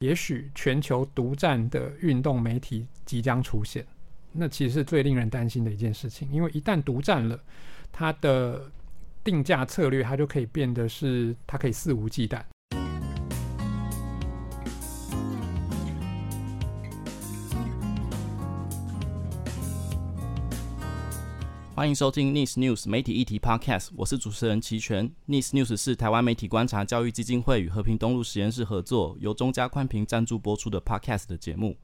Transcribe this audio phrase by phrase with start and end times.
[0.00, 3.86] 也许全球独占的运动媒体即将出现，
[4.32, 6.26] 那其实是最令人担心的一件事情。
[6.32, 7.38] 因为一旦独占了，
[7.92, 8.70] 它的
[9.22, 12.42] 定价策略，它就可以变得是它可以肆无忌惮。
[21.80, 25.10] 欢迎收听 Nice News 媒体议题 Podcast，我是主持人齐全。
[25.26, 31.74] Nice News 是台湾媒体观察教育基金会与和平东路实验室合作，由中嘉宽频赞助播出的 Podcast 的节目。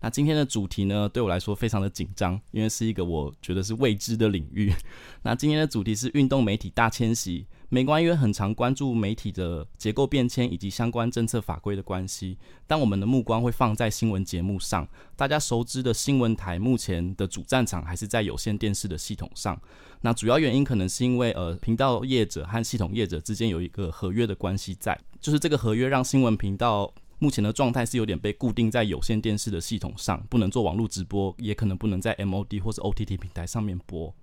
[0.00, 4.72] 那今天的主题呢，对我来说非常的紧张，因为是一个我觉得是未知的领域。
[5.22, 7.46] 那今天的主题是运动媒体大迁徙。
[7.74, 12.38] 美观因为很常关注媒体的结构变迁以及相关政策法规的关系，
[12.68, 14.86] 但我们的目光会放在新闻节目上。
[15.16, 19.60] 大家熟知的新闻台目前的主战场还是在有线电视的系统上。
[20.02, 34.14] 那主要原因可能是因为呃频道业者和系统业者之间有一个合约的关系在，就是这个合约让新闻频道目前的状态是有点被固定在有线电视的系统上，不能做网络直播，也可能不能在 MOD 或是 OTT 平台上面播。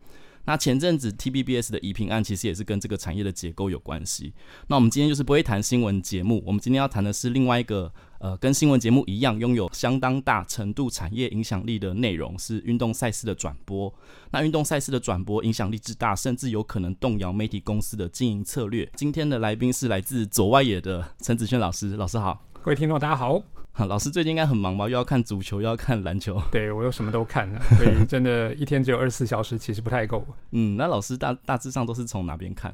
[0.45, 4.34] 那前阵子 T B B S 的疑频案其实也是跟这个产业的结构有关系。
[4.67, 13.94] 那我们今天就是不会谈新闻节目，我们今天要谈的是另外一个呃跟新闻节目一样拥有相当大程度产业影响力的内容，是运动赛事的转播。
[14.31, 18.89] 那运动赛事的转播影响力之大，甚至有可能动摇媒体公司的经营策略。
[18.95, 22.45] 今天的来宾是来自左外野的陈子轩老师，老师好。
[22.64, 23.60] 各位听众大家好。
[23.88, 24.86] 老师最近应该很忙吧？
[24.86, 26.41] 又要看足球，又要看篮球。
[26.52, 30.25] 对，我又什么都看了， 所以真的一天只有二十四小时，其实不太够。
[30.52, 32.73] 嗯，那老师大大致上都是从哪边看？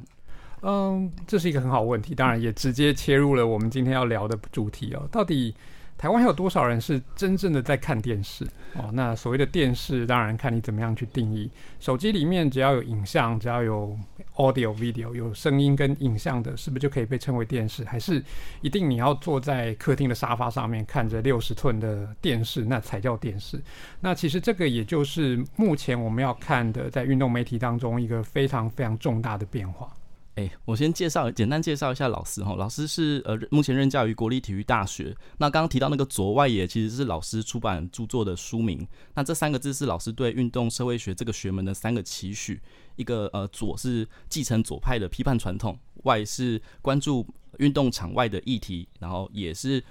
[0.62, 5.56] 嗯，这是一个很好问题，当然也直接切入了我们今天要聊的主题哦，到底。
[5.98, 8.46] 台湾还有多少人是真正的在看电视
[8.76, 8.92] 哦？
[8.94, 11.50] 那所谓的电视，当然看你怎么样去定义。
[11.80, 13.98] 手机里面只要有影像，只要有
[14.36, 17.84] audio、video，有声音跟影像的，是不是就可以被称为电视？
[17.86, 18.24] 还是
[18.62, 23.60] 一定你要坐在客厅的沙发上面看着六十寸的电视，那才叫电视？
[24.00, 29.92] 那其实这个也就是目前我们要看的，在运动媒体当中一个非常非常重大的变化。
[30.38, 32.54] 哎、我先介绍，简单介绍一下老师哈。
[32.56, 35.16] 老师是呃，目前任教于国立体育大学。
[35.40, 38.88] 那刚刚提到那个左外野，其实是老师出版著作的书名。
[39.16, 42.62] 那这三个字是老师对运动社会学这个学门的三个期许。
[42.98, 47.26] 一个呃，左是继承左派的批判传统，外是关注
[47.58, 49.84] 运动场外的议题，然后也是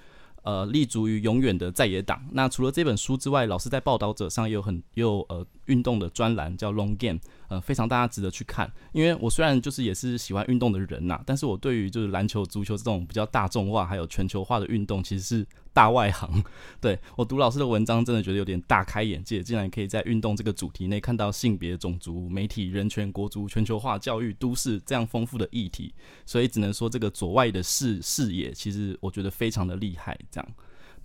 [0.43, 2.25] 呃，立足于永远的在野党。
[2.31, 7.19] 那除了这本书之外，老师在报道者上也有很也有呃运动的专栏，叫 Long Game。
[7.49, 16.43] 呃，非常大家值得去看，因为我虽然就是也是喜欢运动的人呐，但是我对于就是篮球、足球这种比较大众化还有全球化的运动，其实是大外行。
[16.81, 25.93] 对，我读老师的文章，真的觉得有点大开眼界，竟然可以在运动这个主题内看到性别、种族、媒体、人权、国族、全球化、教育、都市这样丰富的议题，
[26.25, 30.49] 所以只能说这个左外的视视野，其实我觉得非常的厉害，这样。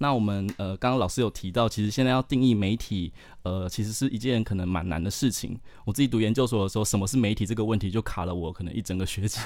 [0.03, 3.13] 那我们呃，刚刚老师有提到，其实现在要定义媒体，
[3.45, 5.57] 呃，其实是一件可能蛮难的事情。
[5.85, 9.39] 我自己读研究所的时候，什么是媒体这个问题就卡了我可能一整个学期。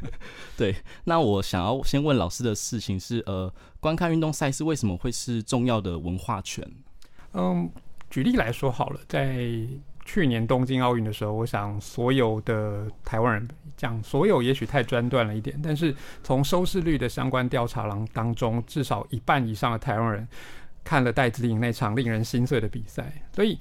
[0.56, 0.74] 对，
[1.04, 6.66] 那我想要先问老师的事情是，呃，观看运动赛事为什么会是重要的文化权？
[7.34, 7.70] 嗯，
[8.08, 9.68] 举例来说好了，在。
[10.12, 15.94] 去年东京奥运的时候，我想所有的台湾人讲所有也许太专断了一点，但是
[16.24, 20.26] 从收视率的相关调查当当中，至少一半以上的台湾人
[20.82, 23.22] 看了戴资颖那场令人心碎的比赛。
[23.32, 23.56] 所以，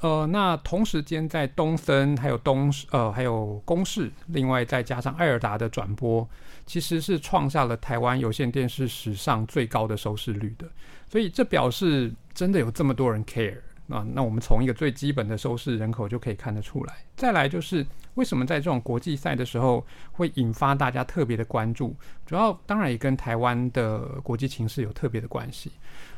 [0.00, 6.28] 呃，那同时间在东森还有东呃还有公视，另外再加上艾尔达的转播，
[6.66, 10.66] 其实是创下了台湾有线电视史上最高的收视率的。
[11.06, 13.58] 所以这表示真的有这么多人 care。
[13.88, 16.94] 啊，那我们从一个最基本的收视人口就可以看得出来。
[17.16, 17.84] 再来就是
[18.14, 25.70] 为什么在这种国际赛的时候会引发大家特别的关注，主要当然也跟台湾的国际情势有特别的关系。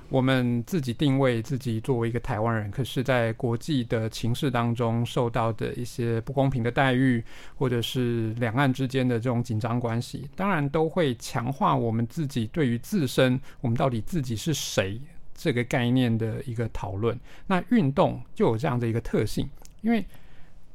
[0.09, 7.21] 我们自己定位自己作为一个台湾人，可是在国际的情势当中受到的一些不公平的待遇，
[7.57, 15.01] 或者是两岸之间的这种紧张关系，当然都会强化我们自己对于自身，我们到底自己是谁。
[15.37, 17.17] 这个概念的一个讨论，
[17.47, 19.47] 那运动就有这样的一个特性，
[19.83, 20.03] 因为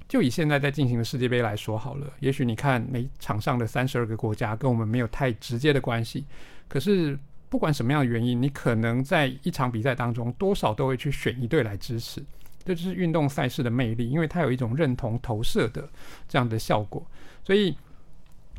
[0.08, 6.24] 就以现在在进行的世界杯来说好了，也许你看每场上的三十二个国家跟我们没有太直接的关系，
[6.68, 7.18] 可是
[7.50, 12.24] 不管什么样的原因，你可能在一场比赛当中多少都会去选一队来支持，
[12.64, 15.90] 这就是运动赛事的魅力，因为它有一种认同投射的
[16.30, 17.04] 这样的效果，
[17.44, 17.76] 所以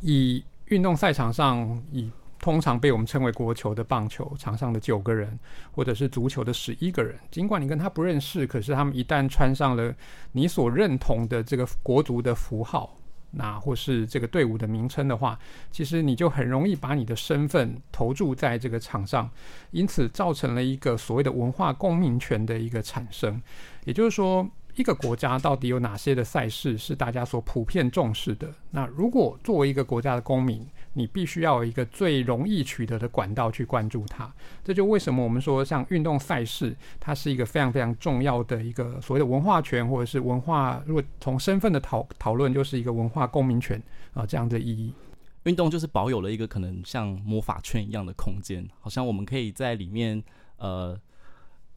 [0.01, 2.11] 以运动赛场上以。
[2.43, 5.39] 通常被我们称为国球的棒球场上的九个人，
[5.71, 9.95] 或者是足球的十一个人，尽管你跟他不认识，可是他们一旦穿上了
[10.33, 12.99] 你所认同的这个国足的符号，
[13.31, 15.39] 那或是这个队伍的名称的话，
[15.71, 19.31] 其实你就很容易把你的身份投注在这个场上，
[19.71, 23.41] 因此造成了一个所谓的文化共鸣权的一个产生。
[23.85, 28.51] 也就是说，一个国家到底有哪些的赛事是大家所普遍重视的？
[28.71, 34.33] 那如果作为一个国家的公民，你必须要有一个最容易取得的管道去关注它，
[34.65, 43.81] 这就为什么我们说像运动赛事，它是一个非常非常重要的一个所谓的文化权，或者是文化，如果从身份的讨讨论，就是一个文化公民权
[44.15, 44.95] 啊、这样的意义。
[45.43, 50.23] 运动就是保有了一个可能像魔法圈一样的空间，好像我们可以在里面
[50.57, 50.99] 呃。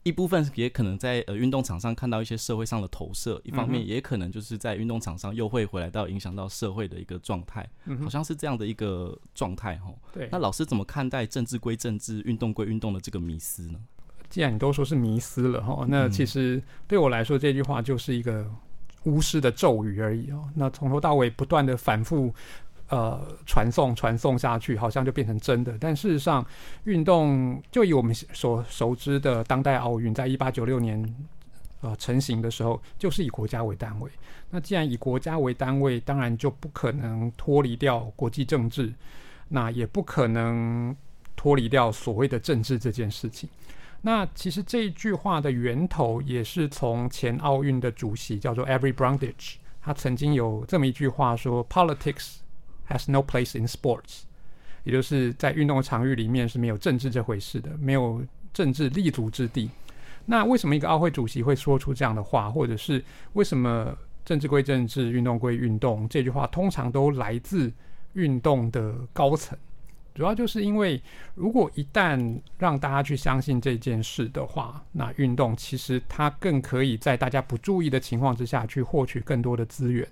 [0.05, 9.91] 一部分也可能在呃运动场上看到一些社会上的投射，一方面也可能就是在运动场上又会回来到影响到社会的一个状态，嗯，好像是这样的一个状态哈。
[10.13, 13.79] 对，那老师怎么看待政治归政治、运动归运动的这个迷思呢？
[14.29, 18.47] 既然你都说是迷思了哈，那其实对我来说这句话就是一个
[19.05, 20.47] 巫师的咒语而已哦。
[20.53, 22.31] 那从头到尾不断的反复。
[22.87, 25.75] 呃，传送传送下去，好像就变成真的。
[25.79, 26.45] 但事实上，
[26.83, 31.15] 运动就以我们所熟知的当代奥运，在一八九六年
[31.81, 34.11] 呃成型的时候，就是以国家为单位。
[34.51, 38.93] 那既然以国家为单位，当然就不可能脱离掉国际政治，
[39.47, 40.95] 那也不可能
[41.35, 43.49] 脱离掉所谓的政治这件事情。
[44.01, 52.35] 那其实这一句话的源头也是从前奥运的主席叫做 Every Brundage，他曾经有这么一句话说：“Politics。”
[52.87, 54.21] Has no place in sports，
[54.83, 58.23] 也就是在运动场域里面是没有政治这回事的，没有
[58.53, 59.71] 政治立足之地。
[60.25, 63.03] 那为什么一个奥会主席会说出这样的话，或者是
[63.33, 66.07] 为什么政治归政治，运动归运动？
[66.07, 67.73] 这句话通常都来自
[68.13, 69.57] 运动的高层，
[70.13, 71.01] 主要就是因为
[71.33, 80.07] 如果一旦让大家去相信这件事的话，那运动其实它更可以在大家不注意的情况之下去获取更多的资源。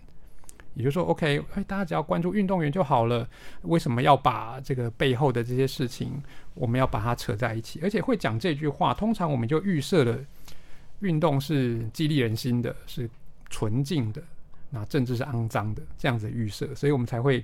[0.76, 3.28] 也就是说，OK，哎，大家只要关注运动员就好了。
[3.62, 6.12] 为什么要把这个背后的这些事情，
[6.56, 7.80] 我们要把它扯在一起？
[7.84, 10.18] 而且会讲这句话，通常我们就预设了
[11.00, 13.10] 运动是激励人心的，是
[13.50, 14.24] 纯净的，
[14.72, 17.44] 那政治是肮脏的这样子预设，所以我们才会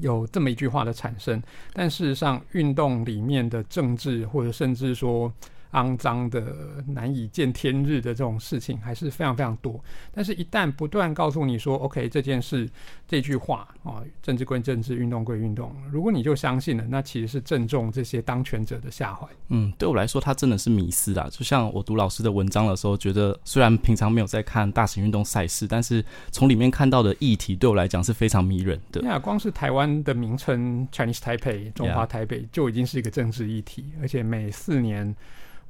[0.00, 1.40] 有这么一句话的产生。
[1.72, 5.32] 但事实上，运动里面的政治，或者甚至说，
[5.74, 9.78] 肮脏的、难以见天日的这种事情还是非常非常多。
[10.12, 12.68] 但是，一旦不断告诉你说 “OK”，这件事、
[13.06, 19.26] 这句话啊，政治归政治，运动归运动，如果你就相信了，那其实是正中这些当权者的下怀。
[19.48, 21.28] 嗯，对我来说，它真的是迷思啊。
[21.30, 29.00] 就像我读老师的文章的时候，觉得虽然平常没有在看大型运动赛事，但是从里面看到的议题，对我来讲是非常迷人的。
[29.00, 35.14] 对啊，光是台湾的名称 “Chinese Taipei” 中华台北就已经是一个政治议题，而且每四年。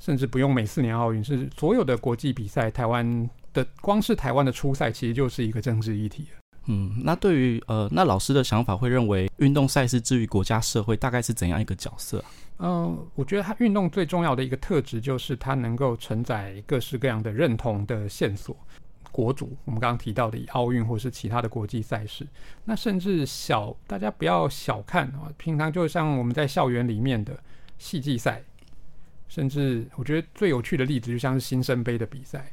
[0.04, 6.26] 甚至不用每四年奥运，是所有的国际比赛，台湾的光是台湾的初赛，其实就是一个政治议题。
[6.66, 12.22] 嗯，那对于呃，那老师的想法会认为，运动赛事至于国家社会大概是怎样一个角色？
[12.58, 18.54] 嗯、呃，我觉得它运动最重要的一个特质就是它能够承载各式各样的认同的线索。
[19.10, 22.26] 国足，我们刚刚提到的以奥运或是其他的国际赛事，
[22.66, 27.38] 那甚至小大家不要小看啊，平常就像我们在校园里面的
[27.78, 28.42] 戏剧赛。
[29.29, 32.53] 甚至我觉得最有趣的例子，就像是新生杯的比赛，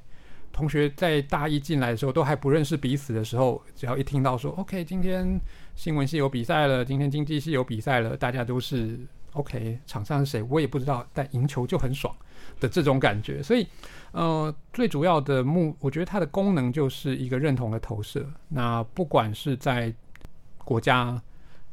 [0.51, 5.39] 同学在大一进来的时候都还不认识彼此的时候，只要一听到说 “OK”，今天
[5.75, 8.99] 新闻系有比赛了，今天经济系有比赛了，大家都是
[9.33, 12.15] OK，场上是谁我也不知道，但赢球就很爽
[12.59, 13.43] 的这种感觉。
[13.43, 13.67] 所以，
[14.11, 18.25] 呃，最主要的目，我觉得它的功能就是一个认同的投射。
[18.49, 19.93] 那不管是在
[20.57, 21.21] 国家、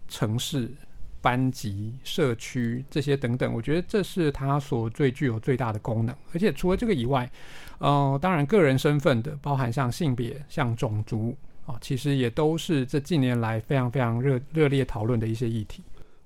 [0.07, 0.71] 城市。
[1.20, 6.14] 班级、社区这些等等，我觉得这是它所最具有最大的功能。
[6.32, 7.30] 而且除了这个以外，
[7.78, 15.82] 呃，当然个人身份的，包含像性别、像种族啊，其实也都是这近年来非常非常热热烈讨论的一些议题。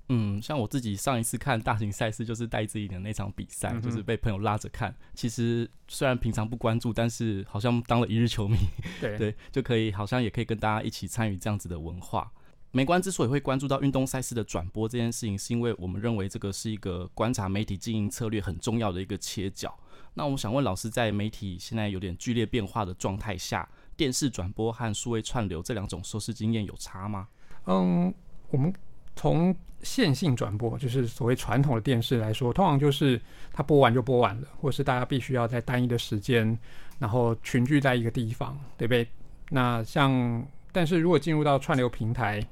[0.09, 4.95] 嗯，像我自己上一次看大型赛事，就是戴资颖的那场比赛，嗯，就是被朋友拉着看。
[5.15, 8.57] 其实虽然平常不关注，但是好像当了一日球迷，
[9.01, 12.31] 对 对，就可以好像也可以跟大家一起参与这样子的文化。
[12.75, 19.79] 美观之所以会关注到运动赛事的转播这件事情，是因为我们认为这个是一个观察媒体经营策略很重要的一个切角。
[20.15, 27.29] 那我想问老师，在媒体现在有点剧烈变化的状态下，电视转播和数位串流这两种收视经验有差吗？
[27.67, 28.13] 嗯，
[28.49, 28.73] 我们
[29.17, 33.21] 从线性转播，就是所谓传统的电视来说，通常就是
[33.53, 36.59] 它播完就播完了，或是大家必须要在单一的时间，
[36.99, 39.07] 然后群聚在一个地方，对不对？
[39.51, 40.43] 那像。
[40.73, 42.43] 但是如果进入到串流平台，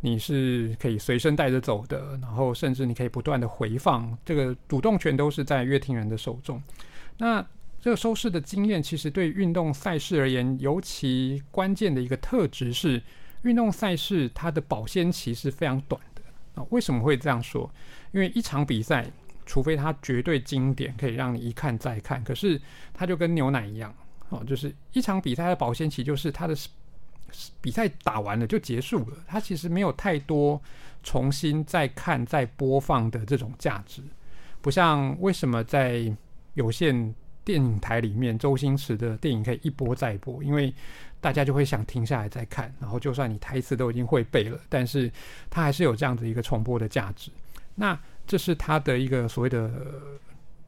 [0.00, 6.62] 你是可以随身带着走的，然后甚至你可以不断的回放，这个主动权都是在乐听人的手中。
[7.18, 7.44] 那
[7.80, 13.00] 这个收视的经验，其实对运动赛事而言，尤其关键的一个特质是
[13.42, 16.22] 运动赛事它的保鲜期是非常短的
[16.60, 16.66] 啊。
[16.70, 17.70] 为什么会这样说？
[18.12, 19.06] 因为一场比赛，
[19.44, 22.60] 除非它绝对经典，可以让你一看再看，可是
[22.92, 23.94] 它就跟牛奶一样
[24.30, 26.54] 哦，就是一场比赛的保鲜期就是它的
[27.60, 30.60] 比赛打完了就结束了，它其实没有太多
[31.02, 34.02] 重新再看再播放的这种价值，
[34.60, 36.10] 不像为什么在
[36.54, 37.14] 有线
[37.44, 40.72] 电影台里面，周星驰的电影可以一播再播，因为
[41.20, 45.10] 大家就会想停下来再看，然后就算你台词都已经会背了，但是
[45.50, 47.30] 它还是有这样子一个重播的价值。
[47.74, 49.70] 那这是它的一个所谓的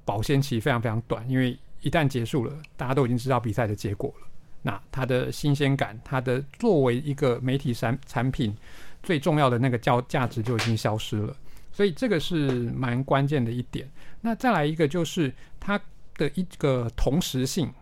[0.04, 4.27] 保鲜期非常非常短，因为一旦结束了，大家都已经知道比赛的结果了。
[4.68, 8.54] 那它的新鲜感，它的作为一个媒体产产品
[9.02, 11.34] 最重要的那个价价值就已经消失了。
[11.72, 13.88] 所以这个是蛮关键的一点。
[14.20, 15.80] 那再来一个就是它
[16.16, 17.72] 的一个同时性，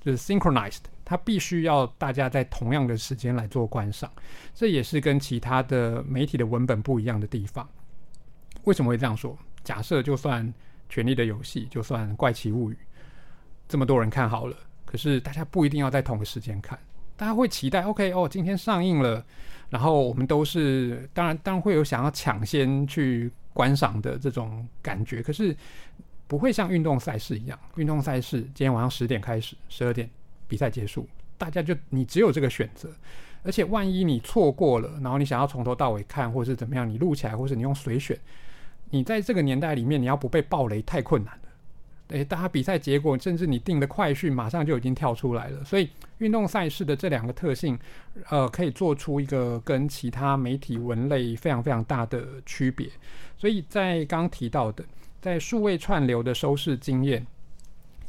[0.00, 4.10] 就是 synchronized，它必须要大家在同样的时间来做观赏。
[4.52, 7.68] 这也是跟其他的媒体的文本不一样的地方。
[8.64, 9.38] 为什么会这样说？
[9.62, 10.44] 假设就算
[10.88, 12.74] 《权力的游戏》，就算《怪奇物语》，
[13.68, 14.56] 这么多人看好了，
[14.92, 16.78] 可是大家不一定要在同个时间看，
[17.16, 19.24] 大家会期待 OK 哦，今天上映了。
[19.70, 25.56] 然后我们都是，当然当然会有想要抢先去观赏的这种感觉，可是
[26.26, 27.58] 不会像运动赛事一样。
[27.76, 30.06] 运动赛事今天晚上十点开始，十二点
[30.46, 31.08] 比赛结束，
[31.38, 32.90] 大家就你只有这个选择。
[33.42, 38.14] 而且万一你错过了，然后你想要从头到尾看，或是怎么样，你录起来，或是你用随选，
[38.90, 41.32] 你在这个年代里面，你要不被爆雷太困难。
[42.12, 45.64] 诶，大家比赛结果，甚至你定的快讯，马上就已经跳出来了。
[45.64, 45.88] 所以，
[46.18, 47.78] 运动赛事的这两个特性，
[48.28, 52.86] 呃，可以做出一个跟其他媒体文类非常非常大的区别。
[53.38, 54.84] 所以在刚刚提到的，
[55.22, 57.26] 在数位串流的收视经验，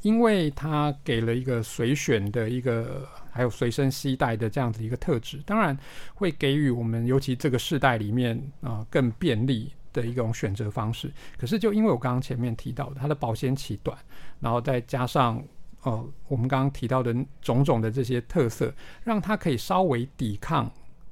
[0.02, 5.78] 因为它给了一个随选的一个，还有随身携带的这样子一个特质，当然
[6.14, 9.72] 会给予我们，尤其这个世代里面啊、更便利。
[9.94, 13.98] 的一种选择方式，可是就因为我刚刚前面提到的，它的保鲜期短，
[14.40, 15.42] 然后再加上
[15.84, 18.74] 呃我们刚刚提到的种种的这些特色，
[19.04, 20.70] 让它可以稍微抵抗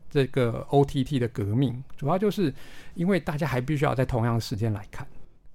[0.10, 2.54] 这个 OTT 的革命，主要就是
[2.96, 5.08] 因为大家还必须要在同样的时间来看。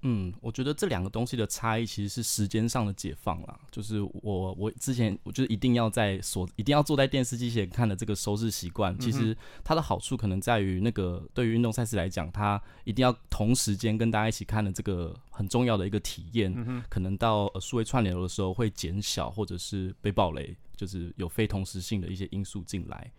[0.03, 3.59] 嗯，我觉得这两个东西的差异其实是时间上的解放啦。
[3.71, 16.55] 就是我我之前我就是一定要在所一定要坐在电视机前看的这个收视习惯，其实它的好处可能在于那个对于运动赛事来讲，它一定要同时间跟大家一起看的这个很重要的一个体验，
[16.89, 23.11] 可能到数位串流的时候会减小，或者是被暴雷，就是有非同时性的一些因素进来。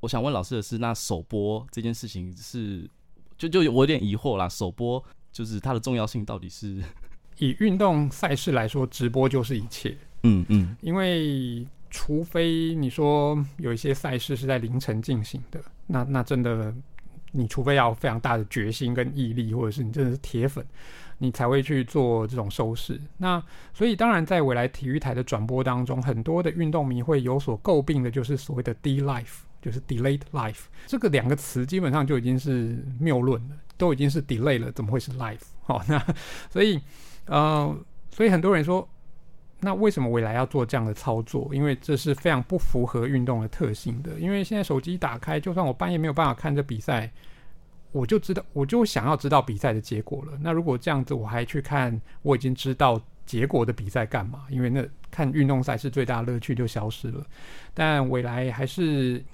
[0.00, 2.90] 我想问老师的是，那首播这件事情是
[3.38, 5.02] 就就我有点疑惑啦，首播。
[5.36, 6.82] 就是它的重要性到底是？
[7.36, 9.94] 以运动赛事来说，直播就是一切。
[10.22, 16.74] 嗯嗯，因为除非你说有一些赛事是在凌晨进行的，那那真的，
[17.32, 20.64] 你除非要非常大的决心跟毅力，或者是你真的是铁粉，
[21.18, 22.98] 你才会去做这种收视。
[23.18, 23.42] 那
[23.74, 33.56] 所以当然，在未来体育台的转播当中，很多的运动迷会有所诟病的，就是所谓的 “d life”，就是 Delayed Life 这个两个词，基本上就已经是谬论了。
[33.76, 35.40] 都已经是 delay 了，怎么会是 live？
[35.64, 36.02] 好、哦，那
[36.50, 36.80] 所以，
[37.26, 37.76] 呃，
[38.10, 38.88] 所以很多人说，
[39.60, 41.50] 那为什么未来要做这样的操作？
[41.52, 44.18] 因为这是非常不符合运动的特性的。
[44.20, 47.10] 因为现在手机打开，就算我半夜没有办法看这比赛，
[47.92, 50.38] 我就知道，我就想要知道比赛的结果了。
[50.40, 54.44] 那如果这样子，我还去看我已经知道结果的比赛干嘛？
[54.48, 57.26] 因为那看运动赛事最大乐趣就消失了。
[57.74, 59.24] 但未来还是。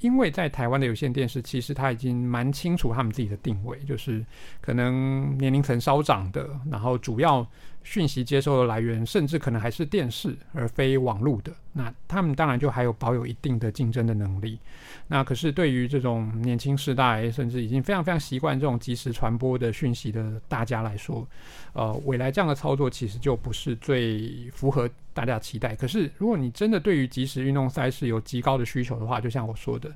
[0.00, 4.24] 因为在台湾的有线电视，其实他已经蛮清楚他们自己的定位，就是
[4.60, 7.46] 可能年龄层稍长的，然后主要
[7.84, 11.52] 讯息接收的来源，甚至可能还是电视而非网络的。
[11.72, 14.58] 那他们当然就还有保有一定的竞争的能力。
[15.06, 21.26] 那可是对于这种年轻世代，甚至已经非常非常习惯这种即时传播的讯息的大家来说，
[21.74, 24.90] 呃，未来这样的操作其实就不是最符合。
[25.14, 29.88] 大家期待，可是如果你真的对于即时运动赛事有极高的需求的话，就像我说的，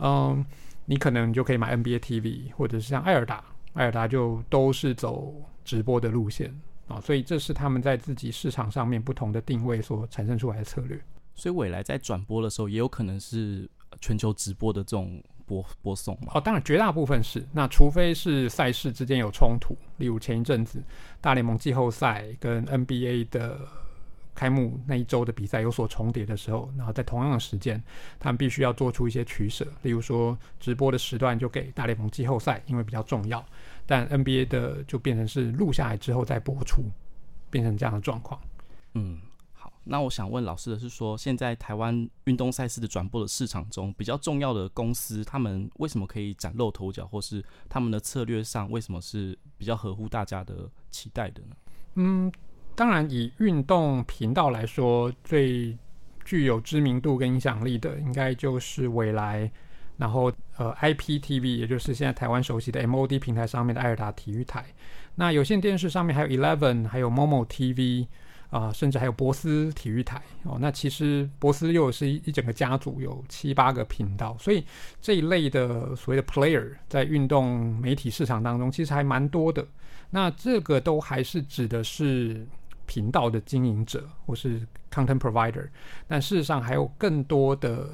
[0.00, 0.44] 嗯，
[0.86, 5.32] 你可能就可以买 NBA TV，或者是像艾尔达，艾尔达就都是走
[5.64, 6.52] 直播的路线
[6.88, 11.00] 啊，所以这是他们在自己市场上面不同的定位所产生出来的策略。
[11.34, 13.68] 所以未来在转播的时候，也有可能是
[14.00, 16.32] 全球直播的这种播播送嘛？
[16.34, 20.82] 哦，当然绝大部分是，那除非是赛事之间有冲突，例如前一阵子
[21.20, 23.58] 大联盟季后赛跟 NBA 的。
[24.36, 27.82] 开幕那一周的比赛有所重叠的时候，然后在同样的时间，
[28.20, 29.66] 他们必须要做出一些取舍。
[29.80, 33.40] 例如说，直播的时段就给大联盟季后赛，因为比较重要；
[33.86, 36.82] 但 NBA 的就变成是录下来之后再播出，
[37.50, 38.40] 变成这样的状况。
[38.94, 39.20] 嗯，
[39.52, 51.56] 好，那我想问老师的是说，现在台湾运动赛事的转播的市场中，比较重要的公司，他们为什么可以崭露头角，或是他们的策略上为什么是比较合乎大家的期待的呢？
[51.94, 52.32] 嗯，
[52.74, 55.76] 当然以运动频道来说，最
[56.24, 59.50] 具有知名度跟影响力的，应该就是未来，
[59.96, 64.64] 然后呃 IPTV，也就是现在台湾熟悉的 MOD 平台上面的艾尔达体育台。
[65.14, 68.06] 那有线电视上面还有 Eleven，还有 Momo TV。
[68.48, 70.56] 啊、甚至还有博斯体育台哦。
[70.60, 74.64] 那其实博斯又是一一整个家族，有七八个频道，所以
[75.02, 79.66] 这一类的所谓的 player 在运动媒体市场当中其实还蛮多的。
[80.10, 82.46] 那这个都还是指的是
[82.86, 85.68] 频道的经营者或是 content provider，
[86.06, 87.90] 但事实上还有更多的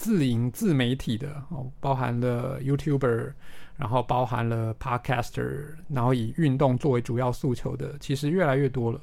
[0.00, 3.34] 自营自媒体的哦，包含了 YouTuber，
[3.76, 8.98] 然后包含了 Podcaster，然后以运动作为主要诉求的，其实越来越多了。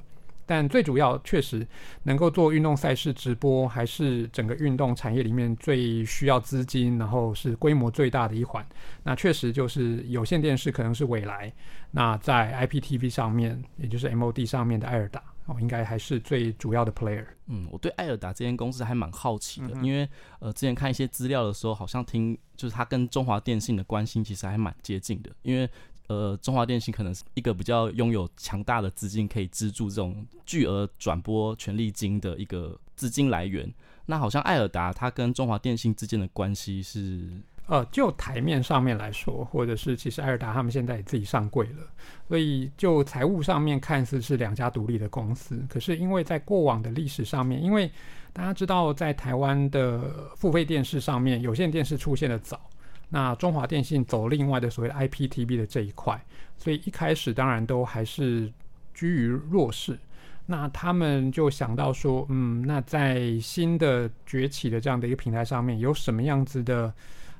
[0.48, 1.68] 但最主要，确实
[2.04, 8.66] 能够做运动赛事直播，还是整个运动产业里面最需要资金，然后是规模最大的一环。
[9.04, 11.54] 那确实就是有线电视可能是未来，
[11.92, 17.25] 那在 IPTV 上面，也就是 MOD 上面的艾尔达哦，应该还是最主要的 player。
[17.48, 20.08] 嗯，我对艾尔达这间公司还蛮好奇的，嗯、因为
[20.39, 25.70] 呃，之前看一些资料的时候，好像听就是它跟中华电信的关系其实还蛮接近的，因为。
[26.08, 33.70] 呃，中华电信可能是一个比较拥有强大的资金，可以资助这种巨额转播权利金的一个资金来源。
[34.06, 37.30] 那好像爱尔达它跟中华电信之间的关系是，
[37.66, 41.84] 呃，就台面上面来说，或者是其实爱尔达他们现在也自己上柜了，
[42.30, 45.62] 所以就财务上面看似是两家独立的公司。
[45.70, 47.92] 可是因为在过往的历史上面，因为
[48.32, 52.70] 大家知道在台湾的付费电视上面，有线电视出现的早。
[53.10, 56.22] 那中华电信走另外的所谓的 IPTV 的这一块，
[56.58, 58.52] 所以一开始当然都还是
[58.94, 59.98] 居于弱势。
[60.46, 66.94] 那他们就想到说，嗯，那在新的崛起的这样的一个平台上面，有什么样子的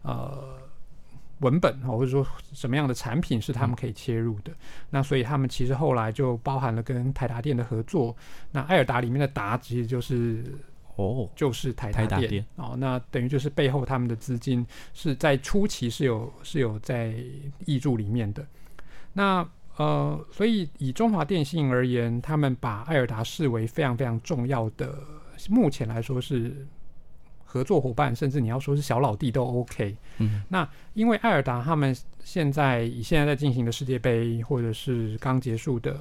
[0.04, 0.58] 呃
[1.40, 4.52] 文本，或者说什么样的产品是他们可以切入的？
[4.52, 4.56] 嗯、
[4.90, 8.16] 那所以他们其实后来就包含了跟台达电的合作。
[8.52, 10.44] 那艾尔达里面的达其实就是。
[10.98, 17.14] 哦，就是台台达电哦，那等于就是背后他们的资金是在初期是有是有在
[17.66, 18.46] 挹注里面的。
[19.14, 24.98] 那呃，所以以中华电信而言，他们把爱尔达视为非常非常重要的，
[25.50, 26.68] 目前来说是
[27.46, 29.96] 合作伙伴，甚至你要说是小老弟都 OK。
[30.18, 35.96] 嗯，那因为爱尔达他们现在以现在在进行的世界杯，或者是刚结束的。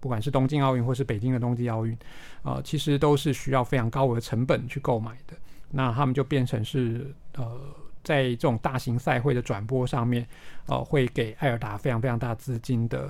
[0.00, 1.96] 不管是东京奥运或是北京的冬季奥运，
[2.42, 5.36] 呃，其实都是需要非常高额成本去购买的。
[5.70, 7.60] 那他们就变成是呃，
[8.02, 10.26] 在这种大型赛会的转播上面，
[10.66, 13.08] 呃，会给爱尔达非常非常大资金的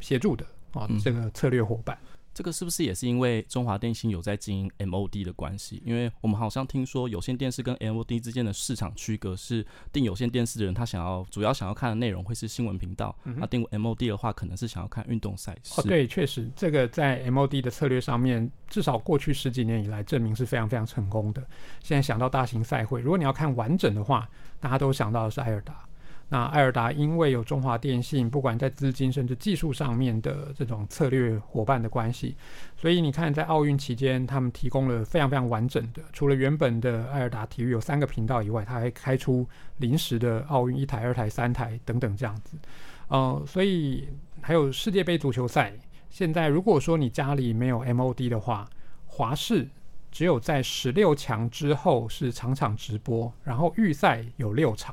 [0.00, 1.96] 协助的啊，呃，这个策略伙伴。
[2.36, 5.82] 这个是不是也是因为中华电信有在经营 MOD 的关系？
[5.86, 15.80] 因为我们好像听说有线电视跟 MOD 之间的市场区隔是，订有线电视的人他想要主要想要看的内容会是新闻频道，那、嗯、订 MOD 的话可能是想要看运动赛事。
[15.80, 21.40] 哦，对，确实这个在 MOD 的策略上面，至少过去十几年以来证明是非常非常成功的。
[21.82, 24.28] 现在想到大型赛会，如果你要看完整的话，
[24.60, 25.85] 大家都想到的是埃尔达。
[26.28, 32.34] 那爱尔达因为有中华电信，不管在资金甚至技术上面的这种策略伙伴的关系，
[32.76, 42.58] 所以你看在奥运期间，他们提供了非常非常完整的，除了原本的爱尔达体育有三个频道以外，他还开出临时的奥运一台、二台、三台等等这样子。
[43.06, 44.08] 呃，所以
[44.40, 45.72] 还有世界杯足球赛，
[46.10, 48.68] 现在如果说你家里没有 MOD 的话，
[49.06, 49.68] 华视
[50.10, 54.92] 只有在十六强之后是场场直播，然后预赛有六场。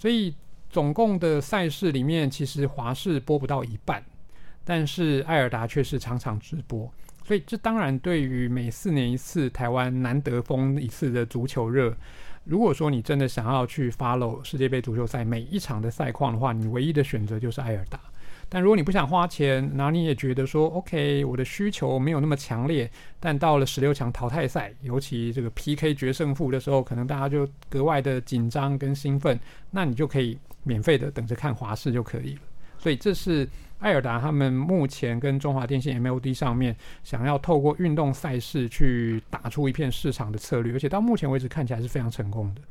[0.00, 0.34] 所以
[0.70, 4.02] 总共的赛事里面，其实华视播不到一半，
[4.64, 6.90] 但是艾尔达却是场场直播。
[7.22, 11.94] 所以这当然对于每四年一次台湾难得疯一次的足球热，
[12.44, 18.00] 如果说你真的想要去 follow 世界杯足球赛每一场的赛况的话，你唯一的选择就是艾尔达。
[18.52, 29.38] 但如果你不想花钱，然后你也觉得说，OK，我的需求没有那么强烈，但到了十六强淘汰赛，尤其这个 PK 决胜负的时候，可能大家就格外的紧张跟兴奋，
[29.70, 32.40] 那你就可以免费的等着看华视就可以了。
[32.76, 42.62] 所以这是爱尔达他们目前跟中华电信 MOD 上面想要透过运动赛事去打出一片市场的策略，而且到目前为止看起来是非常成功的。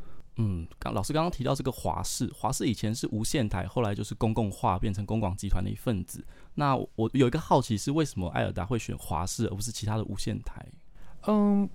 [0.41, 6.23] 嗯，刚老师刚刚提到这个华视，华视以前是无线台，后来就是公共化，变成公广集团的一份子。
[6.55, 10.65] 那我有一个好奇是，为什么爱尔达会选华视而不是其他的无线台？
[11.27, 11.69] 嗯，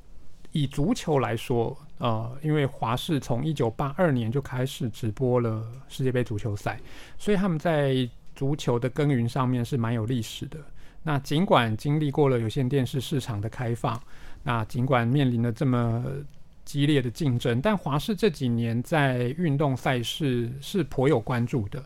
[0.53, 6.81] 以足球来说，呃，因为华视从一九八二年就开始直播了世界杯足球赛，
[7.19, 10.59] 所以他们在足球的耕耘上面是蛮有历史的。
[11.03, 14.03] 那尽管经历过了有线电视市场的开放，
[14.43, 16.03] 那尽管面临了这么
[16.75, 21.81] 激烈的竞争，但华视这几年在运动赛事是颇有关注的。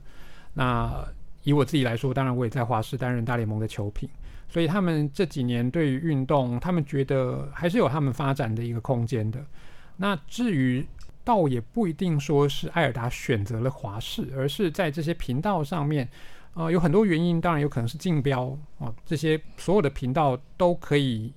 [0.55, 1.07] 那
[1.45, 4.09] 以我自己来说，当然我也在华视担任大联盟的球评，
[4.49, 9.45] 所以他们这几年对于运动，他们觉得还是有他们发展的一个空间的。
[9.99, 10.87] 那至于
[11.23, 16.09] 倒也不一定说是艾尔达选择了华视，而是在这些频道上面。
[16.55, 18.93] 啊、有很多原因，当然有可能是竞标哦。
[19.07, 21.33] 这些所有的频道都可以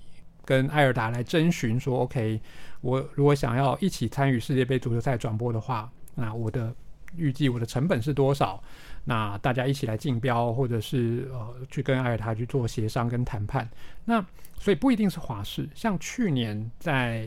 [0.52, 2.42] 跟艾尔达来征询说，OK，
[2.82, 6.76] 我如果想要一起参与世界杯足球赛转播的话，那我的
[7.16, 8.62] 预计我的成本是多少？
[9.06, 13.66] 那大家一起来竞标，或者是呃去跟艾尔达去做协商跟谈判。
[14.04, 14.22] 那
[14.60, 17.26] 所以不一定是华视，像去年在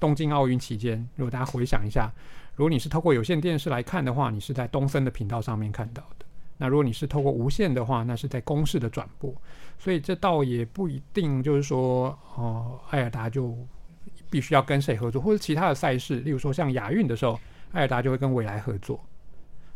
[0.00, 2.10] 东京奥运期间，如果大家回想一下，
[2.56, 6.26] 如果你是透过有线电视来看的话，你是在东森的频道上面看到的。
[6.58, 9.32] 那如果你是透过无线的话，那是在公视的转播，
[9.78, 13.56] 所以这倒也不一定就是说，哦，艾尔达就
[14.30, 17.38] 必须要跟谁合作，或者其他的赛事，例如说像亚运的时候，
[17.72, 19.04] 艾尔达就会跟未来合作。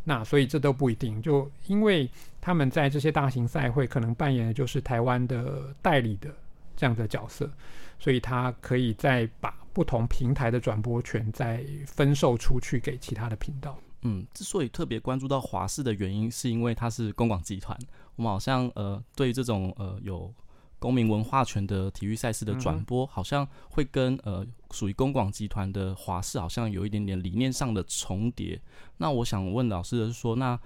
[0.05, 2.09] 那所以这都不一定，就因为
[2.41, 6.31] 他们在这些大型赛会可能扮演的就是台湾的代理的
[6.75, 7.51] 这样的角色，
[7.99, 13.79] 所以他可以再把不同平台的转播权再分售出去给其他的频道。
[14.03, 17.79] 嗯，之所以特别关注到华视的原因，是因为它是公广集团。
[18.17, 20.33] 我们好像呃，对于这种呃有
[20.79, 28.61] 公民文化权的体育赛事的转播，嗯、好像会跟呃属于公广集团的华视好像有一点点理念上的重叠。
[28.99, 30.59] 那我想问老师的是说，那。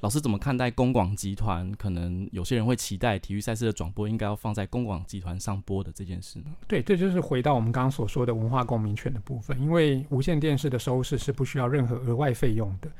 [0.00, 1.70] 老师怎么看待公广集团？
[1.72, 6.46] 可能有些人会期待体育赛事的转播应该要放在公广集团上播的这件事呢？
[6.66, 9.60] 对，这就是回到我们刚刚所说的文化公民权的部分。
[9.60, 12.90] 因为无线电视的收视是不需要任何额外费用的，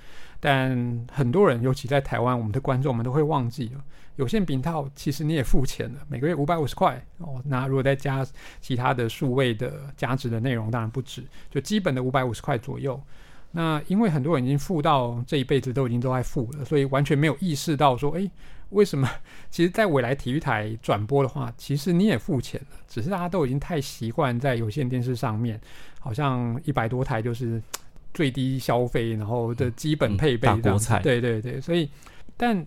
[0.40, 3.82] 但很多人，尤其在台湾，我们的观众们都会忘记了，
[4.16, 7.42] 有线频道其实你也付钱了，每个月五百五十块哦。
[7.46, 8.26] 那如果再加
[8.60, 13.02] 其他的数位的加值的内容，当然不止，就基本的五百五十块左右。
[13.52, 18.30] 那因为很多人已经付到这一辈子都已经都在付了，所以完全没有意识到说，诶，
[18.68, 19.10] 为什么？
[19.50, 25.60] 其实，在未来体育台转播的话，其实你也付钱了，只是大家都已经太习惯在有线电视上面，
[25.98, 27.60] 好像一百多台就是
[28.14, 30.60] 最低消费，然后的基本配备这样子。
[30.60, 31.00] 嗯，大锅菜。
[31.00, 31.90] 对对对，所以，
[32.36, 32.64] 但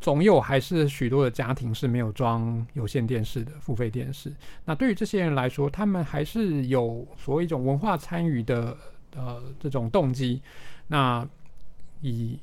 [0.00, 4.32] 总有还是许多的家庭是没有装有线电视的付费电视。
[4.64, 8.74] 那对于这些人来说，他们还是有所谓一种文化参与的。
[9.14, 10.40] 呃，这种动机，
[10.86, 11.26] 那
[12.00, 12.38] 以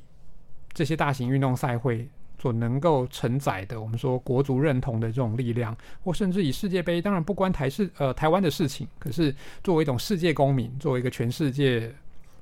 [0.72, 11.92] 这些大型运动赛会所能够承载的，我们说国足认同的这种力量，或甚至以世界杯，当然不关台事呃台湾的事情，可是作为一种世界公民，作为一个全世界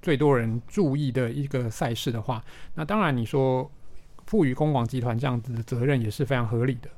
[0.02, 3.68] 最多人注意的一个赛事的话，那当然你说
[4.26, 6.90] 赋予公广集团这样子的责任也是非常合理的。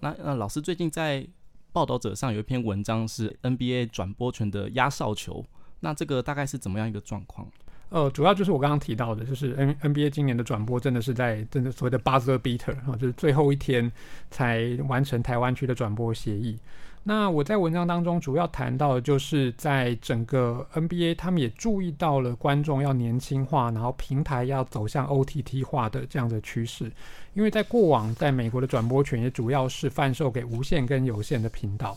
[0.00, 1.26] 那那老师最近在
[1.72, 5.44] 报道者上有一篇文章是 NBA 转播权的压哨球。
[5.80, 7.46] 那这个大概是怎么样一个状况？
[7.88, 13.90] 呃，主要就是我刚刚提到的，就是 N NBA 今年的转播真的是在真的所谓的 buzzer beater 啊，就是最后一天
[14.28, 16.58] 才完成台湾区的转播协议。
[17.04, 26.90] 那我在文章当中主要谈到的就是在整个 NBA，他们也注意到了观众要年轻化，然后平台要走向 OTT 化的这样的趋势。
[27.34, 31.96] 因为在过往，在美国的转播权也主要是贩售给无线跟有线的频道，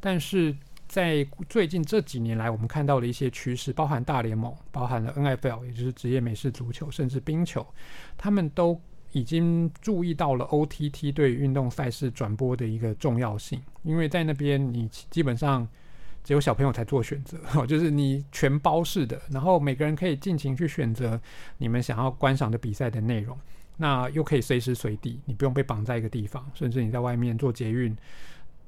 [0.00, 0.56] 但是。
[0.88, 7.66] 在最近这几年来，我们看到的一些趋势，包含大联盟，包含了 NFL，也就是职业美式足球，甚至冰球，
[8.16, 8.80] 他们都
[9.12, 13.60] 已经注意到了 OTT 对运动赛事转播的一个重要性。
[13.82, 15.66] 因为在那边，你基本上
[16.22, 21.20] 只有小朋友才做选择， 就是你全包式的，然后每个人可以尽情去选择
[21.58, 23.36] 你们想要观赏的比赛的内容，
[23.76, 27.96] 那又可以随时随地，你不用被绑在一个地方，甚至你在外面做捷运。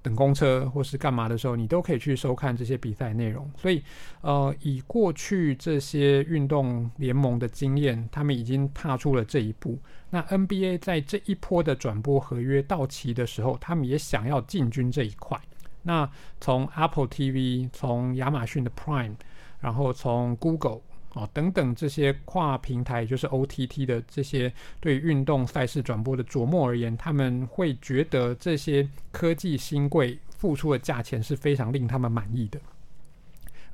[0.09, 3.51] 等公车或是干嘛的时候，你都可以去收看这些比赛内容。
[3.59, 3.83] 所以，
[4.23, 9.79] 呃，以过去这些运动联盟的经验，他们已经踏出了这一步。
[10.09, 15.39] 那 NBA 在这一波的转播合约到期的时候，他们也想要进军这一块。
[15.83, 19.15] 那从 Apple TV，从亚马逊的 Prime，
[19.61, 20.81] 然后从 Google。
[21.15, 32.61] 哦，等等这些跨平台，就是 OTT 的这些对运动赛事转播的琢磨而言，他们会觉得这些科技新贵付出的价钱是非常令他们满意的。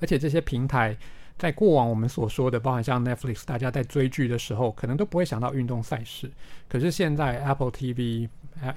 [0.01, 0.97] 而且这些平台
[1.37, 6.31] 在过往我们所说的，包含像 Netflix，大家在追剧的时候可能都不会想到运动赛事，
[6.68, 8.29] 可是现在 Apple TV、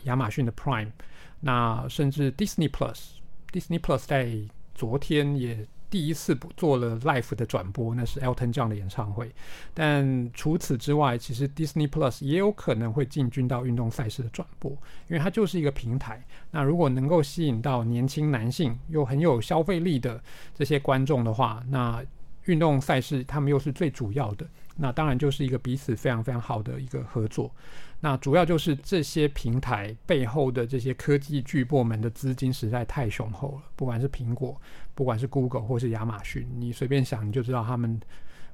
[0.03, 0.91] 亚马逊的 Prime，
[1.39, 4.31] 那甚至 Disney Plus，Disney Plus 在
[4.73, 9.31] 昨天也第一次做了 live 的转播，那是 Elton John 的演唱会。
[9.73, 14.71] 但除此之外，其实 Disney Plus 也有可能会进军到运动赛事的转播，
[15.07, 16.23] 因为它就是一个平台。
[16.51, 20.21] 那如果能够吸引到年轻男性又很有消费力的
[20.53, 22.03] 这些观众的话，那
[22.45, 24.47] 运动赛事他们又是最主要的，
[24.77, 27.51] 那当然就是一个彼此非常非常好的一个合作。
[27.99, 34.55] 那主要就是这些平台背后的这些科技巨擘们的资金实在太雄厚了，不管是苹果，
[34.97, 38.01] 不管是 Google 或是亚马逊，你随便想你就知道他们，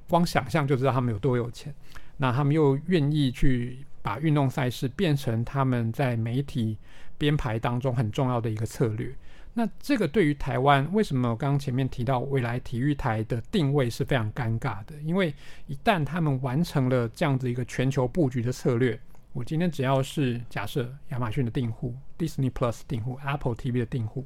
[0.10, 1.74] 光想象就知道他们有多有钱。
[2.18, 6.78] 那他们又愿意去把运动赛事变成他们在媒体
[7.18, 9.16] 编排当中很重要的一个策略。
[9.54, 15.00] 那这个对于台湾，为什么我刚刚前面提到未来体育台的定位是非常尴尬的？
[15.02, 15.34] 因为
[15.68, 19.00] 一旦他们完成了这样子一个全球布局的策略，
[19.32, 24.26] 我今天只要是假设亚马逊的订户、Disney Plus 订户、Apple TV 的订户，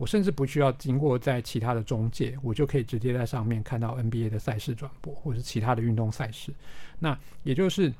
[0.00, 6.54] 我甚至不需要经过在其他的中介，我就可以直接在上面看到 NBA 的赛事转播，或者是其他的运动赛事。
[6.98, 7.92] 那也就是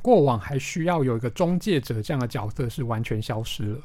[0.00, 3.80] 过往还需要有一个中介者这样的角色是完全消失了。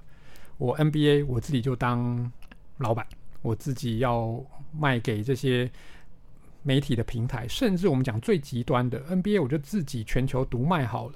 [0.58, 2.32] 我 NBA 我自己就当
[2.78, 3.06] 老板，
[3.42, 5.70] 我自己要卖给这些。
[6.66, 11.16] 媒体的平台，甚至我们讲最极端的 NBA，我就自己全球独卖好了。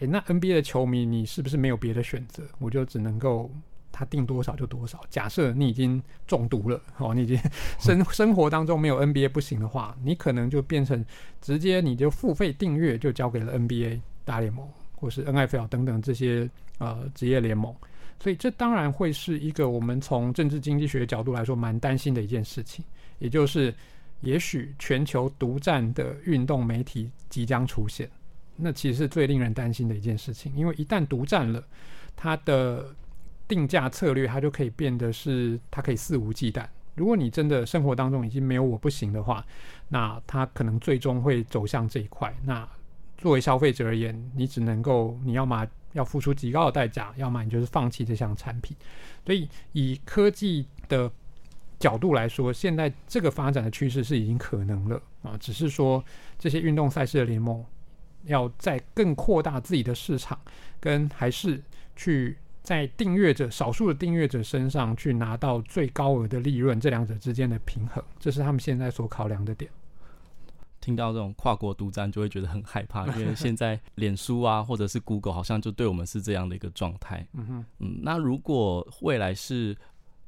[0.00, 2.42] 诶，那 NBA 的球迷，你是不是没有别的选择？
[2.58, 3.50] 我就只能够
[3.94, 5.00] 他定多少就多少。
[5.08, 7.38] 假设你已经中毒了， 哦，你已经
[7.78, 11.04] 生生活当中没有 NBA 不行的话，你可能就变成
[11.40, 17.72] 直接你就付费订阅，就交给了 NBA 大联盟或是 NFL 等等这些呃职业联盟。
[18.18, 22.84] 所以这当然会是一个我们从政治经济学角度来说蛮担心的一件事情，
[23.20, 23.72] 也就是。
[24.20, 28.08] 也许全球独占的运动媒体即将出现，
[28.56, 30.50] 那其实是最令人担心的一件事情。
[30.56, 31.62] 因为一旦独占了，
[32.16, 32.86] 它的
[33.46, 36.66] 定价策略，它就可以变得是它可以肆无忌惮。
[36.94, 39.44] 如果你真的生活当中已经没有我不行的话，
[39.88, 42.32] 那它可能最终会走向这一块。
[42.44, 42.68] 那
[43.18, 48.76] 作为消费者而言，你只能够你要么要付出极高的代价，要么你就是放弃这项产品。
[49.26, 51.10] 所以以科技的
[51.78, 56.04] 角度来说，现在这个发展的趋势是已经可能了啊，只是说
[56.38, 57.64] 这些运动赛事的联盟
[58.24, 60.38] 要再更扩大自己的市场，
[60.78, 61.60] 跟还是
[61.96, 69.70] 去在订阅者少数的订阅者身上去拿到最高额的利润，这两者之间的平衡，这是他们现在所考量的点。
[70.80, 77.24] 听到这种跨国独占，就会觉得很害怕， 因为现在脸书啊，或者是 Google 好像就对我们是这样的一个状态。
[77.34, 79.76] 嗯哼，嗯，那如果未来是。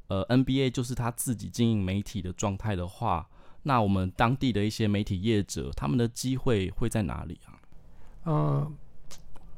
[0.09, 3.29] 呃，NBA 就是他自己经营媒体的状态的话，
[3.65, 7.59] 那我们当地的一些媒体业者，他们的机会会在哪里啊？
[8.23, 8.73] 呃，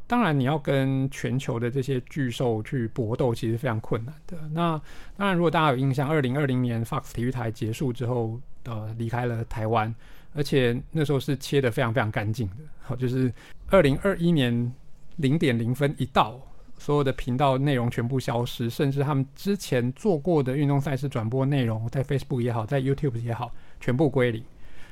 [0.09, 4.37] 当然你要跟全球的这些巨兽去搏斗，其实非常困难的。
[4.53, 4.81] 那
[5.17, 9.95] 当然，如果大家有印象，二零二零年 Fox 体育台结束之后，呃，离开了台湾，
[10.35, 12.57] 而且那时候是切得非常非常干净的。
[12.81, 13.33] 好，就是
[13.69, 14.73] 二零二一年
[15.17, 16.41] 零点零分一到。
[16.81, 24.41] 所有的频道内容全部消失，甚至他们之前做过的运动赛事转播内容，在 Facebook 也好，在 YouTube 也好，全部归零。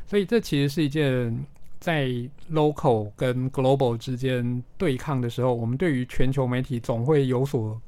[0.05, 1.47] 所以这其实是一件
[1.79, 2.09] 在
[2.53, 7.81] local 跟 global 之间对抗的时候，我们对于全球媒体总会有所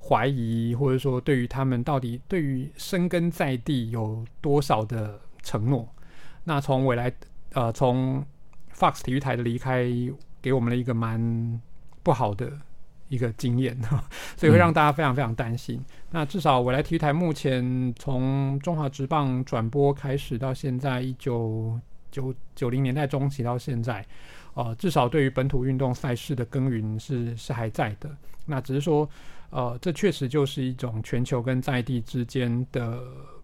[0.00, 5.88] 怀疑，或者说对于他们到底对于生根在地有多少的承诺。
[6.44, 7.12] 那从未来
[7.52, 8.24] 呃，从
[8.74, 9.86] Fox 体育台的离开，
[10.42, 11.60] 给我们了一个蛮
[12.02, 12.50] 不好的。
[13.08, 13.80] 一个经验，
[14.36, 15.76] 所以会让大家非常非常担心。
[15.76, 21.78] 嗯、那至少未来体育台目前从中华职棒转播开始到现在一九
[22.16, 24.04] 九九零年代中期到现在，
[24.54, 28.10] 呃，至少对于本土运动赛事的耕耘是是还在的。
[28.46, 29.06] 那只是说，
[29.50, 33.02] 呃，这确实就是一种全球跟在地之间的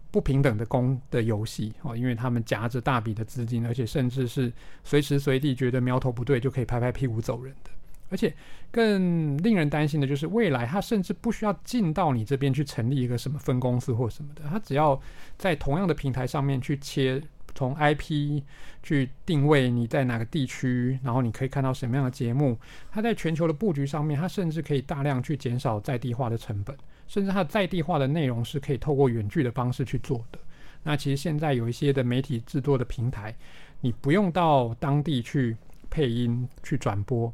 [0.09, 4.51] 不平等的公的游戏哦，因为他们夹着大笔的资金，而且甚至是
[4.83, 7.69] 随时随地觉得苗头不对就可以拍拍屁股走人的。
[8.09, 8.31] 而且
[8.69, 14.99] 更令人担心的就是，未来他甚至不需要进到你这边去成立一个什么分公司或什么的，他只要
[15.35, 17.19] 在同样的平台上面去切，
[17.55, 18.41] 从 IP
[18.81, 22.57] 去定位你在哪个地区，然后你可以看到什么样的节目。
[22.91, 26.75] 它在全球的布局上面，它甚至可以大量去减少在地化的成本，
[27.07, 30.39] 甚至它在地化的内容是可以透过远距的方式去做的。
[30.83, 33.33] 那其实现在有一些的媒体制作的平台，
[33.81, 35.55] 你不用到当地去
[35.89, 37.33] 配音去转播。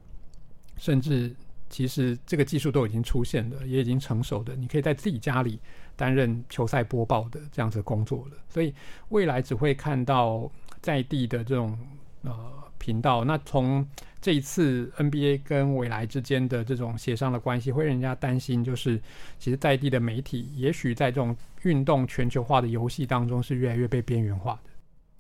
[0.78, 1.36] 甚至，
[1.70, 5.60] 其实这个技术都已经出现了，也已经成熟的，你可以在自己家里
[6.00, 8.38] 担任球赛播报的这样子工作了。
[8.48, 8.74] 所以
[9.10, 10.50] 未来只会看到
[10.82, 11.78] 在地的这种
[12.24, 12.34] 呃
[12.78, 13.26] 频道。
[13.26, 13.86] 那从
[14.22, 18.98] 这一次 NBA 跟未来之间的这种协商的关系，会让人家担心，就是
[19.38, 24.69] 其实在地的媒体，也许在这种运动全球化的游戏当中，是越来越被边缘化的。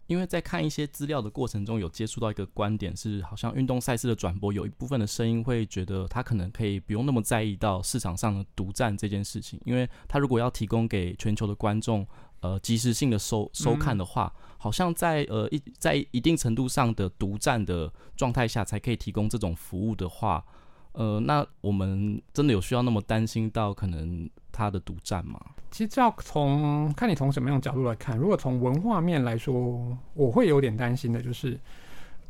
[0.09, 12.05] 因为在看一些资料的过程中，有接触到一个观点是，好像运动赛事的转播有一部分的声音会觉得，他可能可以不用那么在意到市场上的独占这件事情，因为他如果要提供给全球的观众，
[12.39, 20.43] 呃，及时性的收收看的话，嗯、好像在呃一在一定程度上的独占的状态下，才可以提供这种服务的话，
[20.99, 25.39] 呃，那我们真的有需要那么担心到可能他的独占吗？
[25.71, 28.17] 其实要从看你从什么样的角度来看。
[28.17, 31.57] 如果从文化面来说，我会有点担心的，就是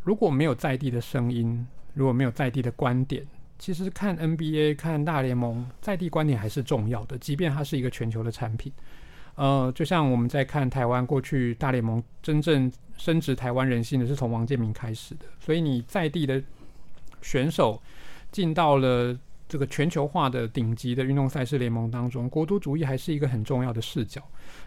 [0.03, 3.25] 如果没有在地的声音，如果没有在地的观点，
[3.57, 8.71] 其实看 NBA、看大联盟，在地观点还是重要的，即便它是一个全球的产品。
[9.33, 16.39] 呃，就像我们在看台湾过去大联盟真正深植台湾人心的是从王建民开始的，所以你在地的
[17.23, 17.81] 选手
[18.31, 19.17] 进到了。
[19.51, 24.21] 这个全球化的顶级的运动赛事联盟当中，国都主义还是一个很重要的视角。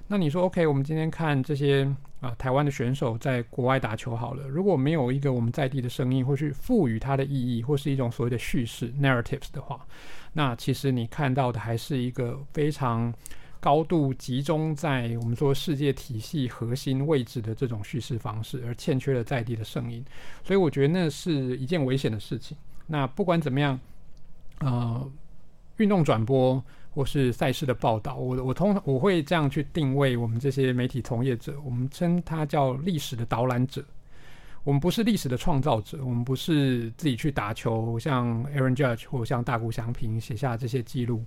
[0.08, 1.84] 那你说，OK，我们今天看这些
[2.20, 9.86] 啊、台湾的选手在国外打球好了，如果没有一个我们在地的声音，或是赋予它的意义，或是一种所谓的叙事 （narratives） 的话，
[10.32, 13.14] 那其实你看到的还是一个非常
[13.60, 20.04] 高度集中在我们说世界体系核心位置的这种叙事方式，而欠缺了在地的声音。
[20.42, 22.58] 所以我觉得那是一件危险的事情。
[22.86, 23.78] 那不管怎么样。
[24.60, 25.10] 呃，
[25.78, 26.62] 运动转播
[26.94, 33.84] 或是赛事的报道，我我通常我会这样去定位我们这些媒体从业者，我们称它叫历史的导览者。
[34.62, 41.24] 我们不是历史的创造者，我们不是自己去打球，像 Aaron Judge 或像大谷翔平写下这些记录，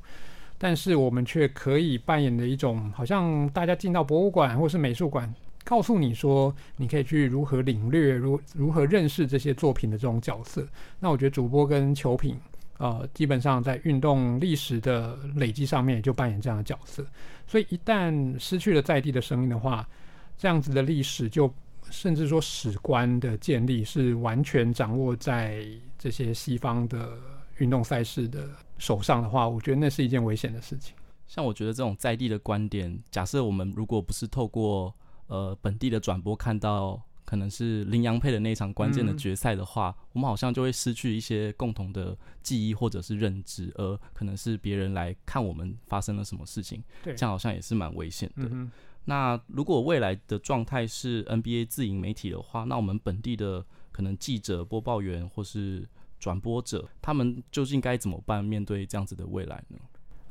[0.57, 5.33] 但是我们却可以扮演的一种，好像大家进到博物馆或是美术馆，
[5.65, 10.65] 告诉你说，你可以去如何领略，如如何认识这些作品的这种角色。
[11.01, 12.39] 那我觉得主播跟球品。
[12.77, 17.05] 呃，基本上在运动历史的累积上面，就扮演这样的角色。
[17.47, 19.87] 所以一旦失去了在地的声音的话，
[20.37, 21.49] 这样子的历史就
[21.89, 25.65] 甚至说史观的建立是完全掌握在
[25.97, 27.17] 这些西方的
[27.59, 30.93] 运动赛事的手上的话，我觉得那是一件危险的事情。
[31.27, 34.93] 像我觉得这种在地的观点，假设我们如果不是透过
[35.27, 37.01] 呃本地的转播看到。
[37.27, 48.47] 可能是麟洋配的那一场关键的决赛的话，嗯，我们好像就会失去一些共同的记忆或者是认知，而可能是别人来看我们发生了什么事情，这样好像也是蛮危险的。
[48.51, 48.71] 嗯。
[49.05, 55.83] 那如果未来的状态是 NBA 自营媒体的话，那我们本地的可能记者、播报员或是
[56.19, 58.45] 转播者，他们究竟该怎么办？
[58.45, 59.79] 面对这样子的未来呢？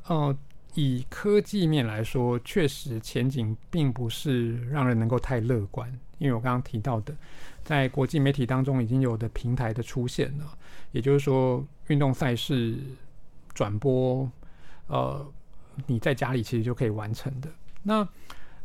[0.05, 0.37] 哦，呃，
[0.75, 5.91] 以科技面来说，确实前景并不是让人能够太乐观。
[6.17, 7.13] 因为我刚刚提到的，
[7.63, 10.57] 在国际媒体当中已经有的平台的出现了，
[10.93, 12.77] 也就是说，运动赛事
[13.53, 14.29] 转播，
[14.87, 15.25] 呃，
[15.87, 17.49] 你在家里其实就可以完成的。
[17.83, 18.01] 那，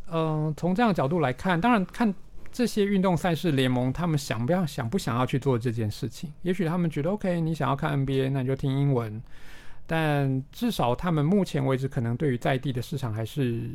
[0.07, 2.15] 嗯、呃，从这样的角度来看，当然看
[2.53, 6.33] 这些运动赛事联盟，他们想不要想不想要去做这件事情？
[6.43, 9.21] 也许他们觉得，OK，你想要看 NBA，那你就听英文。
[9.91, 13.69] 但至少他们目前为止，可能对于在地的市场还是。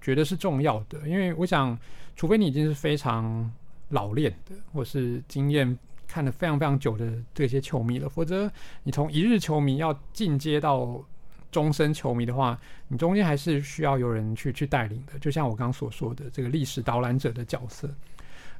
[0.00, 1.76] 觉得是重要的，因为我想，
[2.14, 3.52] 除非你已经是非常
[3.88, 8.50] 老练的，或是经验看了非常非常久的这些球迷了，否则
[8.84, 11.04] 你从一日球迷要进阶到
[11.50, 15.18] 终身球迷的话，你中间还是需要有人去去带领的。
[15.18, 17.92] 就像我刚刚所说的这个历史导览者的角色，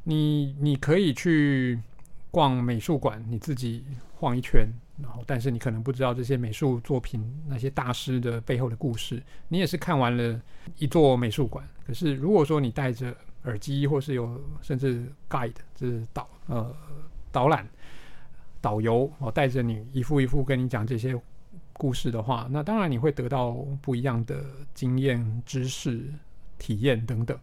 [0.03, 1.79] 你你可以去
[2.33, 3.85] 逛美术馆，你自己
[4.17, 4.69] 晃一圈。
[5.01, 9.23] 然后，但是你可能不知道这些美术作品那些大师的背后的故事。
[9.49, 10.41] 你也是看完了
[10.79, 16.75] 一座美术馆，可是如果说你戴着耳机，或是有甚至 guide，就是导呃
[17.31, 17.65] 导览
[18.61, 21.19] 导游哦，带着你一幅一幅跟你讲这些
[21.73, 26.13] 故事的话，那当然你会得到不一样的经验、知识、
[26.59, 27.39] 体验等等。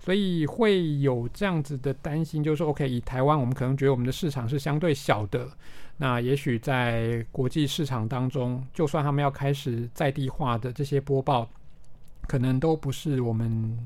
[0.00, 5.48] 所以会有这样子的担心，就是说，OK，以台湾，我们可能觉得我们的市场是相对小的。
[5.96, 11.48] 那也许在国际市场当中，就算他们要开始在地化的这些播报，
[12.26, 13.78] 可能都不是我们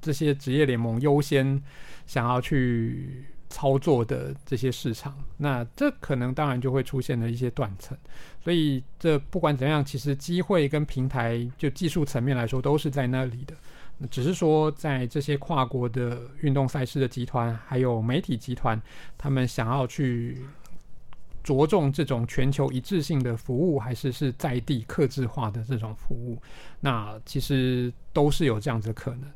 [0.00, 1.62] 这些职业联盟优先
[2.06, 5.16] 想要去操作的这些市场。
[5.36, 7.96] 那这可能当然就会出现了一些断层。
[8.42, 13.54] 所以这不管怎样，其实机会跟平台就技术层面来说都是在那里的。
[14.10, 18.80] 只是说，在这些跨国的运动赛事的集团，还有媒体集团，
[19.16, 20.44] 他们想要去
[21.42, 26.40] 着重这种全球一致性的服务，还是是在地客制化的这种服务，
[26.80, 29.30] 那其实都是有这样子的可能。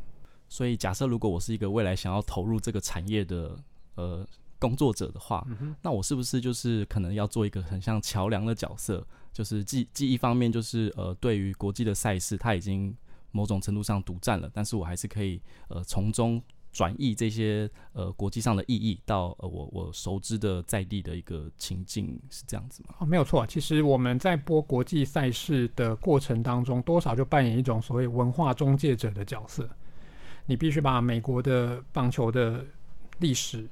[0.49, 3.59] 所以，假设如果我是一个未来想要投入这个产业的
[3.97, 4.25] 呃
[4.59, 9.05] 工作者的话，嗯、那我是不是就是可能要做一个很像桥梁的角色？
[9.33, 12.97] 就是既既一方面就是呃，对于国际的赛事，它已经
[13.33, 16.41] 某种程度上独占了，但是我还是可以呃从中
[16.77, 22.95] 转译这些呃国际上的意义到呃我我熟知的在地的一个情境，是这样子吗？
[22.99, 23.47] 哦，没有错。
[23.47, 29.67] 其实我们在播国际赛事的过程当中，多少就扮演一种所谓文化中介者的角色。
[30.45, 32.63] 你必须把美国的棒球的
[33.21, 33.67] 历史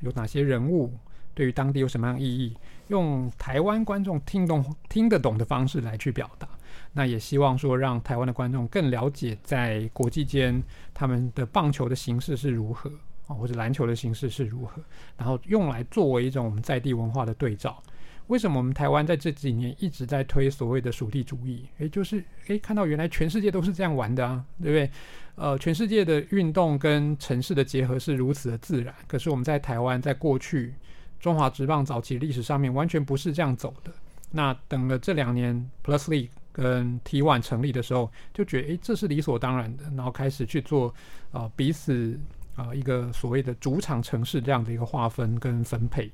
[0.00, 0.92] 有哪些人物，
[1.34, 2.56] 对于当地有什么样意义，
[2.88, 6.48] 用台湾观众听懂、听得懂的方式来去表达。
[6.92, 10.62] 那也希望说，让台湾的观众更了解在国际间
[10.92, 12.90] 他们的棒球的形式是如何
[13.26, 14.82] 啊，或者篮球的形式是如何，
[15.16, 17.82] 然后用来作为一种我们在地文化的对照。
[18.28, 21.66] 为什么我们台湾在这几年一直在推所谓的属地主义？
[21.78, 24.90] 诶，就是诶，看到原来全世界都是这样玩的啊，对不对？
[25.34, 30.74] 呃，全世界的运动跟城市的结合是如此的自然，可是我们在台湾在过去
[31.18, 33.90] 中华职棒早期历史上面完全不是这样走的。
[34.30, 36.28] 那等了这两年 Plus League
[36.60, 40.92] 跟 T1 成立的时候，就觉得诶，这是理所当然的，然后开始去做
[41.30, 42.18] 啊、彼此
[42.56, 46.10] 啊、一个所谓的主场城市这样的一个划分跟分配。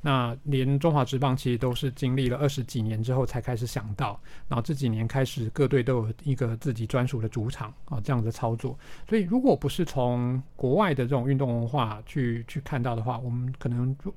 [0.00, 4.18] 那连中华职棒其实都是经历了二十几年之后才开始想到，
[4.48, 8.76] 然后这几年开始各队都有一个自己专属的主场啊，这样的操作。
[9.06, 14.12] 所以如果不是从国外的这种运动文化去去看到的话，我们可能就。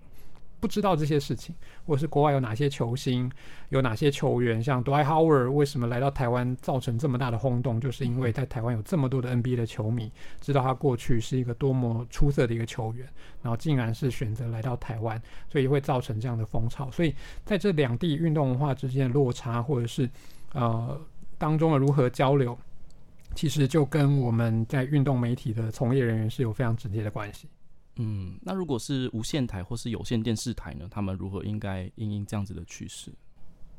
[0.59, 3.31] 不知道这些事情，或是国外有哪些球星，
[3.69, 13.07] 有哪些球员，像 Dwight Howard 为什么来到台湾造成这么大的轰动，就是因为在台湾有这么多的 NBA 的球迷知道他过去是一个多么出色的一个球员，
[13.41, 16.89] 然后竟然是选择来到台湾，所以会造成这样的风潮。
[16.89, 20.09] 所以在这两地运动文化之间的落差，或者是
[20.53, 20.99] 呃
[21.37, 22.57] 当中的如何交流，
[23.35, 27.47] 其实就跟我们在运动媒体的从业人员是有非常直接的关系。
[27.97, 30.85] 嗯，那如果是无线台或是有线电视台呢？
[30.91, 33.11] 他们如何应该应应这样子的趋势？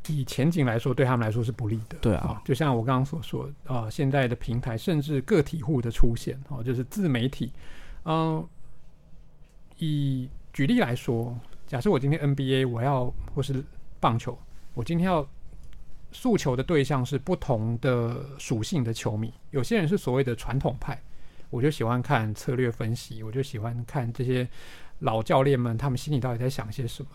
[0.09, 1.99] 以前景来说，对他们来说是不利的。
[2.01, 7.53] 对啊，哦、就像我刚刚所说，啊、呃，现在的平台甚至个体户的出现，哦，就是自媒体。
[8.05, 8.49] 嗯、呃，
[9.79, 11.37] 以举例来说，
[11.67, 13.65] 假设我今天 NBA 我要或是
[13.99, 14.39] 棒球，
[14.75, 15.29] 我今天要
[16.13, 19.31] 诉求的对象是不同的属性的球迷。
[19.51, 21.03] 有些人是所谓的传统派。
[21.51, 24.49] 我就喜欢看策略分析，我就喜欢看这些
[25.01, 27.09] 老教练们他们心里到底在想些什么。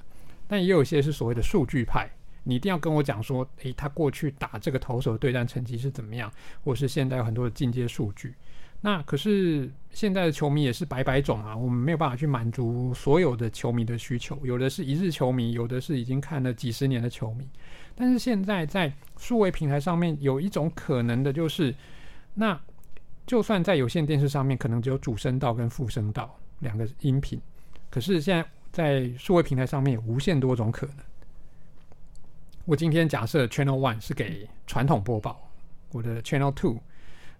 [0.47, 2.09] 但也有一些是所谓的数据派，
[2.43, 6.31] 你一定要跟我讲说，诶，他过去打这个投手对战成绩是怎么样，
[6.63, 8.33] 或是现在有很多的进阶数据。
[8.81, 14.39] 那可是现在的球迷也是百百种啊，我们没有办法去满足所有的球迷的需求。
[14.43, 17.47] 有的是一日球迷，有的是已经看了几十年的球迷。
[17.95, 21.75] 但是现在在数位平台上面有一种可能的就是，
[22.33, 22.59] 那。
[23.31, 27.39] 就算在有线电视上面，可能只有主声道跟副声道两个音频，
[27.89, 30.95] 可是现在在数位平台上面有无限多种可能。
[32.65, 35.49] 我今天假设 Channel One 是给传统播报，
[35.93, 36.81] 我的 Channel Two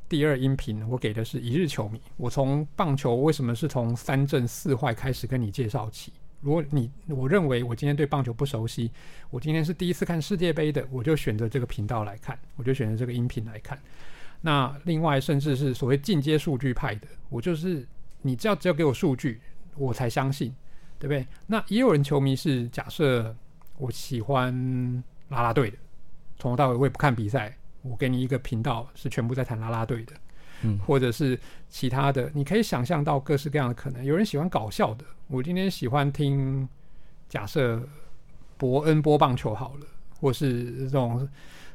[0.08, 2.02] 第二音频我给的是一日球迷。
[2.16, 6.14] 我从棒球为什么是从三振四坏开始跟你介绍起？
[6.39, 8.89] 如果你我认为我今天对棒球不熟悉，
[9.30, 13.78] 我今天是第一次看世界杯的，我就选择这个频道来看，我就选择这个音频来看。
[14.44, 17.88] 那另外，甚至是所谓进阶数据派的，我就是
[18.24, 19.39] 你只要只要给我数据，
[19.78, 20.52] 我才相信，
[20.98, 21.28] 对不对？
[21.46, 23.36] 那也有人球迷是假设
[23.78, 24.52] 我喜欢
[25.30, 25.78] 啦啦队的，
[26.39, 30.14] 从头到尾我也不看比赛，我给你一个频道是全部在谈啦啦队的，
[30.64, 31.39] 嗯，或者是
[31.70, 34.04] 其他的，你可以想象到各式各样的可能。
[34.04, 36.68] 有人喜欢搞笑的，我今天喜欢听
[37.30, 37.88] 假设
[38.58, 39.86] 伯恩播棒球好了，
[40.20, 41.30] 或是这种。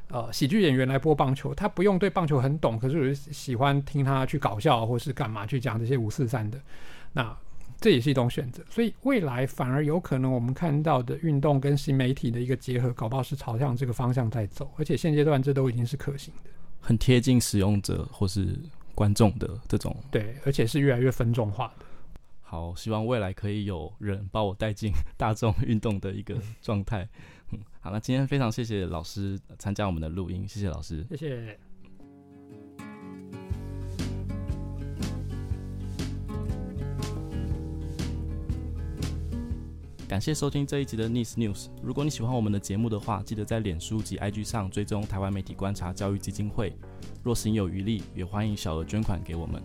[0.09, 6.57] 呃，喜剧演员来播棒球，他不用对棒球很懂，可是我喜欢听他去搞笑，或是干嘛去讲这些五四三的，
[7.11, 7.37] 那
[7.81, 8.63] 这也是一种选择。
[8.69, 16.49] 所以未来反而有可能我们看到的运动跟新媒体的一个结合，搞不好是朝向这个方向在走，而且现阶段这都已经是可行的，
[16.79, 18.57] 很贴近使用者或是
[18.95, 19.93] 观众的这种。
[20.09, 21.85] 对，而且是越来越分众化的。
[22.41, 27.05] 好，希望未来可以有人把我带进大众运动的一个状态。
[27.51, 31.59] 嗯， 好，那今天非常谢谢老师参加我们的录音，谢谢老师，谢谢。
[40.07, 41.67] 感谢收听这一集的 Nice News。
[41.83, 46.73] 如果你喜欢我们的节目的话，记得在脸书及 IG 上追踪台湾媒体观察教育基金会。
[47.23, 49.61] 若行有余力，也欢迎小额捐款给我们。